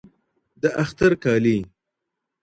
د 0.61 0.63
اختر 0.83 1.11
کالي 1.23 1.57